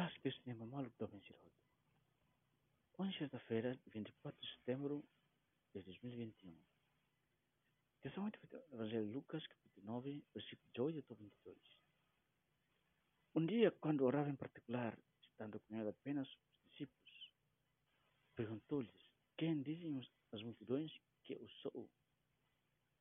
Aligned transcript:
Paz, 0.00 0.16
que 0.22 0.30
o 0.30 0.32
Senhor 0.32 0.66
maluco 0.66 0.96
do 0.98 1.08
Benzirodo. 1.08 1.52
Hoje, 2.96 3.18
sexta-feira, 3.18 3.78
24 3.88 4.40
de 4.40 4.48
setembro 4.54 5.04
de 5.74 5.82
2021. 5.82 6.58
Lição 8.02 8.24
8 8.24 8.46
do 8.46 8.56
Evangelho 8.72 9.06
de 9.06 9.12
Lucas, 9.12 9.46
capítulo 9.46 9.84
9, 9.84 10.24
versículo 10.32 10.70
18 10.72 11.12
a 11.12 11.16
22. 11.16 11.58
Um 13.34 13.44
dia, 13.44 13.70
quando 13.72 14.06
orava 14.06 14.30
em 14.30 14.36
particular, 14.36 14.98
estando 15.20 15.60
com 15.60 15.76
ele 15.76 15.90
apenas 15.90 16.26
os 16.30 16.70
discípulos, 16.70 17.32
perguntou-lhes: 18.34 19.04
Quem 19.36 19.62
dizem 19.62 20.00
as 20.32 20.42
multidões 20.42 20.90
que 21.24 21.34
eu 21.34 21.46
sou? 21.60 21.90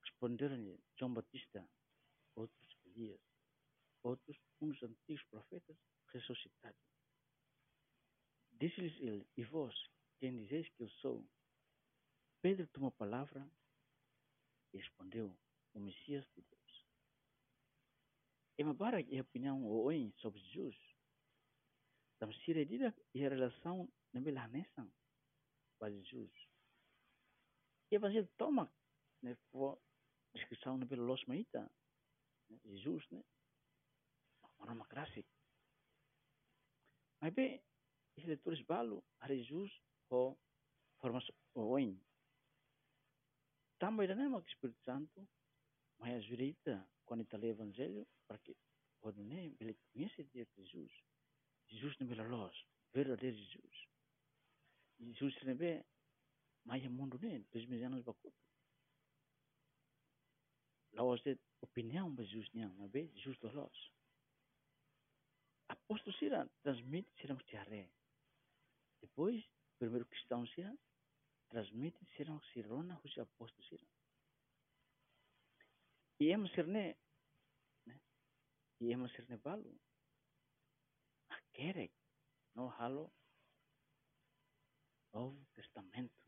Responderam-lhe 0.04 0.78
João 0.98 1.14
Batista, 1.14 1.66
outros 2.36 2.78
Elias, 2.88 3.22
outros 4.04 4.38
uns 4.60 4.84
antigos 4.84 5.24
profetas 5.30 5.78
ressuscitado. 6.12 6.89
Disse-lhes 8.60 9.00
ele: 9.00 9.28
E 9.38 9.44
vós, 9.44 9.74
quem 10.20 10.36
dizeis 10.36 10.68
que 10.70 10.84
eu 10.84 10.90
sou? 11.02 11.26
Pedro 12.42 12.68
tomou 12.68 12.90
a 12.90 12.92
palavra 12.92 13.50
e 14.74 14.78
respondeu: 14.78 15.36
O 15.74 15.80
Messias 15.80 16.26
de 16.36 16.42
Deus. 16.42 16.86
E 18.58 18.64
Mabarak 18.64 19.10
e 19.10 19.18
a 19.18 19.22
opinião 19.22 19.66
oin 19.66 20.12
sobre 20.18 20.40
Jesus. 20.42 20.76
Tam 22.20 22.34
siredida 22.44 22.94
e 23.14 23.26
a 23.26 23.30
relação 23.30 23.90
na 24.12 24.20
belanesan 24.20 24.92
para 25.78 25.92
Jesus. 25.92 26.32
E 27.90 27.96
o 27.96 27.98
Evangelho 27.98 28.28
toma 28.38 28.70
né, 29.22 29.38
descrição 30.34 30.78
na 30.78 30.86
bela 30.86 31.04
los 31.04 31.24
maita. 31.26 31.72
Jesus, 32.66 33.08
né? 33.12 33.24
Uma 34.60 34.86
clássica. 34.88 35.30
Mas 37.22 37.34
bem, 37.34 37.62
leitores 38.24 38.62
balu 38.62 39.04
a 39.20 39.28
Jesus 39.28 39.72
o 40.10 40.36
formação 41.00 41.36
oin. 41.54 42.00
Também 43.78 44.08
não 44.08 44.22
é 44.22 44.38
o 44.38 44.46
Espírito 44.48 44.80
Santo, 44.84 45.28
mas 45.98 46.16
a 46.16 46.20
direita 46.20 46.88
quando 47.06 47.24
está 47.24 47.38
o 47.38 47.46
Evangelho, 47.46 48.08
para 48.28 48.38
que 48.38 48.56
quando 49.02 49.24
nem 49.24 49.56
ele 49.60 49.74
conhece 49.74 50.24
Jesus, 50.34 50.92
Jesus 51.68 51.98
não 52.00 52.12
é 52.12 52.28
luz, 52.28 52.66
verdadeiro 52.94 53.36
Jesus. 53.36 53.88
Jesus 55.00 55.36
não 55.44 55.66
é 55.66 55.86
mais 56.66 56.86
o 56.86 56.90
mundo 56.90 57.18
nem 57.20 57.42
dois 57.52 57.66
mil 57.68 57.84
anos 57.86 58.04
bakut. 58.04 58.36
Lawas 60.94 61.22
de 61.22 61.38
opinião 61.62 62.14
de 62.14 62.26
Jesus 62.26 62.54
não, 62.54 62.74
mas 62.76 62.92
bem 62.92 63.12
Jesus 63.16 63.38
é 63.44 63.48
luz. 63.48 63.92
Apóstolo 65.70 66.16
Sira 66.18 66.50
transmite 66.62 67.10
serão 67.22 67.38
tiare. 67.38 67.90
Depois, 69.20 69.44
primeiro 69.78 70.06
cristão 70.06 70.48
Sira 70.48 70.74
transmite 71.50 72.00
serão 72.16 72.42
sirona 72.54 72.98
os 73.04 73.18
apóstolo 73.18 73.68
Sira. 73.68 73.86
E 76.22 76.32
em 76.32 76.48
serne, 76.56 76.96
né? 77.86 78.00
E 78.80 78.94
em 78.94 79.10
serne 79.10 79.36
balu. 79.36 79.78
Aquere, 81.28 81.92
no 82.56 82.70
halo 82.70 83.12
Novo 85.12 85.46
Testamento. 85.54 86.26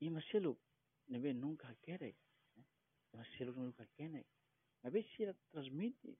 E 0.00 0.08
Marcelo, 0.08 0.58
neve 1.06 1.34
nunca 1.34 1.74
quer, 1.82 2.00
né? 2.56 2.64
Marcelo 3.12 3.52
nunca 3.52 3.86
quer. 3.88 4.24
Mas 4.82 4.90
bem, 4.90 5.06
Sira 5.14 5.34
transmite 5.50 6.18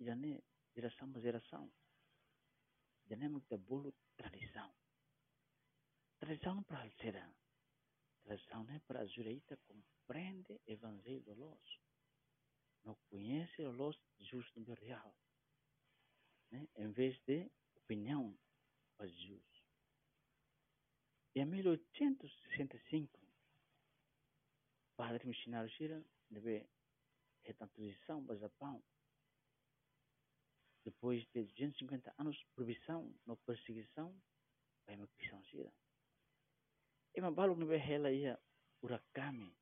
jane 0.00 0.42
geração 0.74 1.12
para 1.12 1.22
geração. 1.22 1.72
Jane 3.08 3.28
muita 3.28 3.56
bolo 3.56 3.94
tradição. 4.16 4.74
Tradição 6.18 6.62
alcera. 6.82 7.32
Tradição 8.24 8.68
é 8.70 8.80
para 8.80 9.00
a 9.00 9.04
direita 9.04 9.56
compreende 9.58 10.52
o 10.52 10.60
evangelho 10.66 11.22
do 11.22 11.34
los. 11.34 11.80
Não 12.84 12.96
conhece 13.08 13.62
o 13.62 13.70
los 13.70 13.96
justo 14.18 14.60
do 14.60 14.74
real. 14.74 15.14
Né? 16.50 16.66
Em 16.76 16.90
vez 16.90 17.16
de 17.26 17.48
opinião 17.76 18.36
para. 18.98 19.44
E 21.34 21.40
em 21.40 21.44
1865, 21.44 23.20
padre 24.96 25.26
missionário 25.26 25.70
Shira 25.70 26.04
deve 26.30 26.66
transição 27.54 28.24
para 28.24 28.34
o 28.34 28.38
Japão 28.38 28.82
depois 30.86 31.20
de 31.32 31.42
250 31.42 32.14
anos 32.16 32.36
de 32.38 32.46
proibição, 32.54 33.12
na 33.26 33.34
perseguição, 33.36 34.16
vai 34.86 34.94
uma 34.94 35.08
cristão 35.08 35.42
sira. 35.46 35.72
E 37.12 37.20
uma 37.20 37.32
balo 37.32 37.56
no 37.56 37.66
behela 37.66 38.12
ia 38.12 38.38
Urakami, 38.80 39.52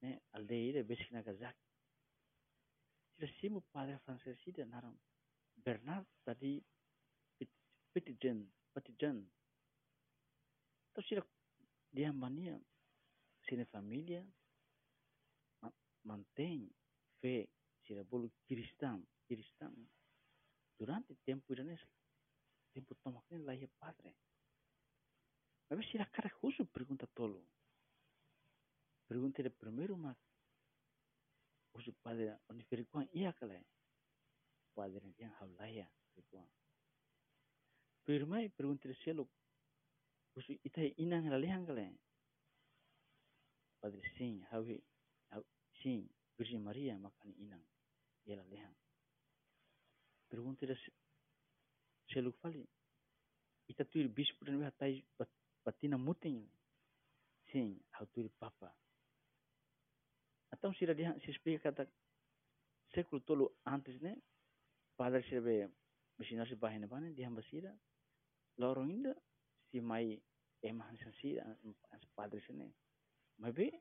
né, 0.00 0.18
aldeia 0.32 0.82
basic 0.82 1.12
Nagasaki. 1.12 1.60
Sira 3.14 3.32
simu 3.40 3.60
padre 3.70 3.98
francês 3.98 4.40
sira 4.42 4.64
naram 4.64 4.98
Bernard 5.56 6.08
tadi 6.24 6.64
Petijan, 7.92 8.46
Petijan. 8.72 9.18
Então 10.88 11.04
sira 11.04 11.26
dia 11.92 12.12
mania, 12.12 12.58
sira 13.46 13.66
família 13.66 14.26
mantém 16.04 16.70
fé, 17.20 17.46
sira 17.84 18.04
bolo 18.04 18.32
cristão, 18.46 19.06
cristão. 19.28 19.74
durante 20.80 21.12
il 21.12 21.18
tempo 21.22 21.52
iraniano, 21.52 21.78
il 21.78 22.70
tempo 22.72 22.96
Tomokin 22.96 23.44
la 23.44 23.52
è 23.52 23.68
padre. 23.76 24.16
A 25.68 25.74
ver 25.74 25.84
si 25.84 25.98
la 25.98 26.08
cara 26.08 26.30
justo 26.30 26.64
pregunta 26.64 27.06
todo. 27.06 27.44
Pregúntele 29.06 29.50
primero 29.50 29.96
más. 29.98 30.16
O 31.72 31.80
su 31.82 31.92
padre, 31.92 32.40
o 32.48 32.54
ni 32.54 32.64
fericón, 32.64 33.08
y 33.12 33.26
acala. 33.26 33.62
Padre, 34.72 35.12
ya 35.18 35.36
hablaya, 35.38 35.92
fericón. 36.14 36.48
Pero 38.02 38.40
y 38.40 38.48
pregúntele 38.48 38.94
cielo. 39.04 39.28
O 40.34 40.40
su 40.40 40.52
ita 40.64 40.80
inan 40.96 41.28
la 41.28 41.36
lejangale. 41.36 41.98
Padre, 43.80 44.00
sin, 44.16 44.42
javi, 44.46 44.82
sin, 45.82 46.10
Virgen 46.38 46.64
María, 46.64 46.98
macan 46.98 47.34
inan, 47.36 47.64
y 48.24 48.34
la 48.34 48.44
lejangale. 48.44 48.89
Pergunta-lhe 50.30 50.76
se 50.76 52.18
ele 52.18 52.32
fale 52.40 52.68
e 53.68 53.74
tá 53.74 53.84
tudo 53.84 54.08
bispo 54.08 54.44
não 54.44 54.60
vai 54.60 54.72
tais 54.72 55.04
patina 55.64 55.98
mutem 55.98 56.50
sim 57.50 57.80
ao 57.92 58.06
tudo 58.06 58.30
papa. 58.30 58.74
Então 60.52 60.72
se 60.74 60.84
ele 60.84 61.20
se 61.20 61.30
explica 61.30 61.72
cada 61.72 61.90
século 62.94 63.20
tolo 63.22 63.56
antes 63.66 64.00
né? 64.00 64.16
Padre 64.96 65.22
se 65.28 65.40
be 65.40 65.70
mesinar 66.18 66.46
se 66.48 66.56
bahine 66.56 66.86
bane 66.86 67.14
dia 67.14 67.30
basira 67.30 67.72
loro 68.58 68.82
ainda 68.82 69.16
se 69.70 69.80
mai 69.80 70.20
emang 70.62 70.96
sasira 70.98 71.58
as 71.90 72.04
padre 72.16 72.40
se 72.46 72.52
né? 72.52 72.72
Mas 73.38 73.54
bem 73.54 73.72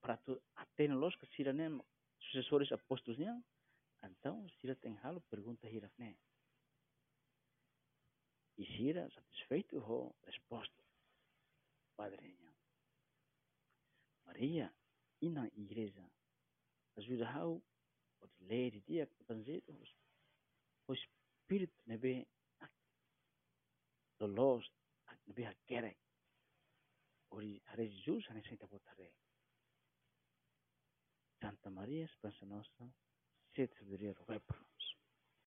para 0.00 0.16
tu 0.18 0.40
até 0.56 0.86
los 0.88 1.16
que 1.16 1.26
sira 1.34 1.52
né 1.52 1.68
sucessores 2.20 2.72
apóstolos 2.72 3.18
né 3.18 3.42
então, 4.08 4.48
Sira 4.60 4.74
tem 4.76 4.96
halo 5.02 5.20
pergunta 5.22 5.68
hirafne. 5.68 6.18
E 8.58 8.66
Sira 8.76 9.08
satisfeito 9.10 9.78
ho 9.78 10.14
resposta. 10.24 10.82
Padrinha. 11.96 12.52
Maria, 14.24 14.74
ina 15.20 15.46
igreja. 15.54 16.10
Ajuda 16.96 17.30
hau 17.30 17.62
o 18.20 18.28
ler 18.40 18.80
dia 18.80 19.06
panzeiro 19.26 19.72
o 20.86 20.94
espírito 20.94 21.74
nebe 21.86 22.26
lolos 24.20 24.70
nebe 25.26 25.44
hakere. 25.46 25.96
Ori 27.30 27.62
hare 27.66 27.88
Jesus 27.88 28.28
hane 28.28 28.42
senta 28.42 28.66
botare. 28.66 29.12
Santa 31.40 31.70
Maria, 31.70 32.04
esperança 32.04 32.46
nossa, 32.46 32.94
sete 33.54 33.74
sabedoria 33.78 34.14
do 34.14 34.24
Pai 34.24 34.40